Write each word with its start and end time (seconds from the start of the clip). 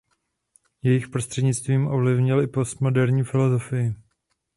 Jejich 0.81 1.07
prostřednictvím 1.07 1.87
ovlivnil 1.87 2.41
i 2.41 2.47
postmoderní 2.47 3.23
filosofii. 3.23 3.95